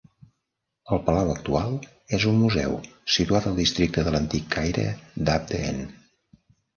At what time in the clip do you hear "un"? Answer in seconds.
2.31-2.39